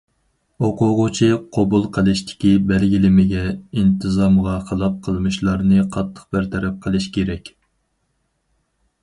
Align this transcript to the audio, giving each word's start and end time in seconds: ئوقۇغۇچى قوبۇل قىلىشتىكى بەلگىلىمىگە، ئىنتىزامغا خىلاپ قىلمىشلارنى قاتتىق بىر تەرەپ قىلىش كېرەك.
ئوقۇغۇچى 0.67 1.27
قوبۇل 1.57 1.83
قىلىشتىكى 1.97 2.53
بەلگىلىمىگە، 2.71 3.43
ئىنتىزامغا 3.51 4.57
خىلاپ 4.71 4.97
قىلمىشلارنى 5.09 5.85
قاتتىق 5.99 6.33
بىر 6.39 6.51
تەرەپ 6.57 6.83
قىلىش 6.89 7.09
كېرەك. 7.21 7.55